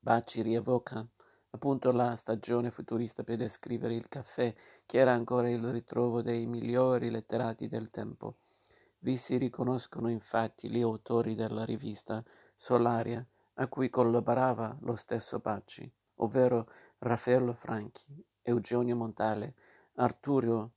Bacci 0.00 0.42
rievoca 0.42 1.06
appunto 1.50 1.90
la 1.92 2.16
stagione 2.16 2.70
futurista 2.70 3.22
per 3.22 3.38
descrivere 3.38 3.94
il 3.94 4.08
caffè, 4.08 4.54
che 4.84 4.98
era 4.98 5.12
ancora 5.12 5.48
il 5.50 5.64
ritrovo 5.70 6.22
dei 6.22 6.46
migliori 6.46 7.10
letterati 7.10 7.66
del 7.66 7.90
tempo. 7.90 8.36
Vi 8.98 9.16
si 9.16 9.36
riconoscono 9.36 10.08
infatti 10.08 10.70
gli 10.70 10.80
autori 10.80 11.34
della 11.34 11.64
rivista 11.64 12.22
Solaria, 12.54 13.24
a 13.54 13.68
cui 13.68 13.88
collaborava 13.88 14.76
lo 14.80 14.94
stesso 14.94 15.38
Bacci, 15.38 15.90
ovvero 16.16 16.68
Raffaello 16.98 17.52
Franchi, 17.52 18.24
Eugenio 18.42 18.96
Montale, 18.96 19.54
Arturo 19.94 20.72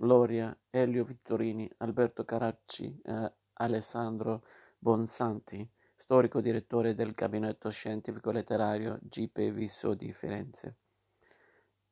Loria, 0.00 0.56
Elio 0.70 1.04
Vittorini, 1.04 1.70
Alberto 1.78 2.24
Caracci, 2.24 3.00
eh, 3.04 3.32
Alessandro 3.54 4.44
Bonsanti, 4.78 5.68
storico 5.98 6.40
direttore 6.40 6.94
del 6.94 7.12
Gabinetto 7.12 7.68
Scientifico 7.70 8.30
Letterario 8.30 8.98
G.P. 9.02 9.50
Visso 9.50 9.94
di 9.94 10.12
Firenze. 10.12 10.76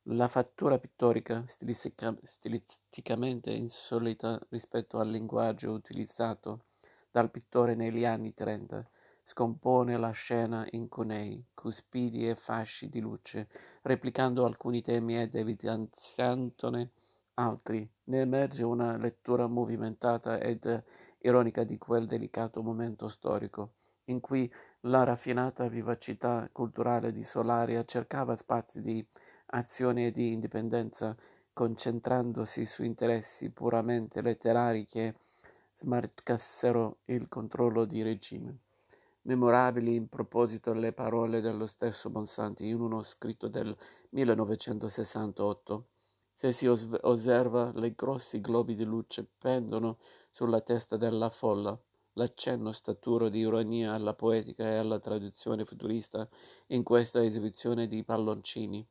La 0.08 0.28
fattura 0.28 0.78
pittorica, 0.78 1.42
stilistica, 1.46 2.14
stilisticamente 2.22 3.50
insolita 3.50 4.38
rispetto 4.50 4.98
al 5.00 5.08
linguaggio 5.08 5.72
utilizzato 5.72 6.66
dal 7.10 7.30
pittore 7.30 7.74
negli 7.74 8.04
anni 8.04 8.34
Trenta, 8.34 8.86
scompone 9.24 9.96
la 9.96 10.10
scena 10.10 10.66
in 10.72 10.88
conei, 10.88 11.42
cuspidi 11.54 12.28
e 12.28 12.36
fasci 12.36 12.90
di 12.90 13.00
luce, 13.00 13.48
replicando 13.82 14.44
alcuni 14.44 14.82
temi 14.82 15.18
ed 15.18 15.34
evidenziandone 15.34 16.90
altri. 17.34 17.90
Ne 18.04 18.20
emerge 18.20 18.62
una 18.64 18.96
lettura 18.96 19.46
movimentata 19.48 20.38
ed 20.38 20.84
ironica 21.20 21.64
di 21.64 21.78
quel 21.78 22.06
delicato 22.06 22.62
momento 22.62 23.08
storico 23.08 23.72
in 24.06 24.20
cui 24.20 24.50
la 24.80 25.04
raffinata 25.04 25.66
vivacità 25.68 26.48
culturale 26.52 27.12
di 27.12 27.22
Solaria 27.22 27.84
cercava 27.84 28.36
spazi 28.36 28.80
di 28.80 29.04
azione 29.46 30.06
e 30.06 30.10
di 30.10 30.32
indipendenza, 30.32 31.16
concentrandosi 31.52 32.64
su 32.66 32.82
interessi 32.82 33.50
puramente 33.50 34.20
letterari 34.20 34.84
che 34.86 35.14
smarcassero 35.72 36.98
il 37.06 37.28
controllo 37.28 37.84
di 37.84 38.02
regime. 38.02 38.58
Memorabili 39.22 39.94
in 39.94 40.08
proposito 40.08 40.74
le 40.74 40.92
parole 40.92 41.40
dello 41.40 41.66
stesso 41.66 42.10
Bonsanti 42.10 42.66
in 42.66 42.80
uno 42.80 43.02
scritto 43.02 43.48
del 43.48 43.74
1968. 44.10 45.86
Se 46.34 46.52
si 46.52 46.66
osserva, 46.66 47.72
le 47.74 47.94
grossi 47.94 48.40
globi 48.40 48.74
di 48.74 48.84
luce 48.84 49.26
pendono 49.38 49.96
sulla 50.30 50.60
testa 50.60 50.96
della 50.96 51.30
folla 51.30 51.78
l'accenno 52.14 52.72
staturo 52.72 53.28
di 53.28 53.40
ironia 53.40 53.92
alla 53.94 54.14
poetica 54.14 54.64
e 54.64 54.76
alla 54.76 54.98
tradizione 54.98 55.64
futurista 55.64 56.28
in 56.68 56.82
questa 56.82 57.24
esibizione 57.24 57.86
di 57.86 58.04
palloncini 58.04 58.86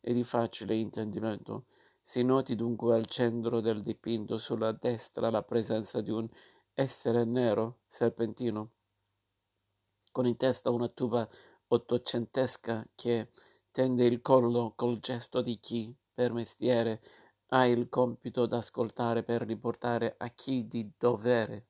è 0.00 0.12
di 0.12 0.24
facile 0.24 0.74
intendimento. 0.74 1.66
Si 2.02 2.22
noti 2.22 2.54
dunque 2.54 2.94
al 2.94 3.06
centro 3.06 3.60
del 3.60 3.82
dipinto 3.82 4.38
sulla 4.38 4.72
destra 4.72 5.30
la 5.30 5.42
presenza 5.42 6.00
di 6.00 6.10
un 6.10 6.28
essere 6.74 7.24
nero 7.24 7.80
serpentino, 7.86 8.70
con 10.12 10.26
in 10.26 10.36
testa 10.36 10.70
una 10.70 10.88
tuba 10.88 11.28
ottocentesca 11.68 12.86
che 12.94 13.30
tende 13.70 14.04
il 14.04 14.20
collo 14.20 14.74
col 14.76 15.00
gesto 15.00 15.42
di 15.42 15.58
chi, 15.58 15.94
per 16.14 16.32
mestiere, 16.32 17.02
ha 17.48 17.66
il 17.66 17.88
compito 17.88 18.46
d'ascoltare 18.46 19.22
per 19.22 19.42
riportare 19.42 20.14
a 20.18 20.28
chi 20.28 20.66
di 20.66 20.92
dovere 20.96 21.66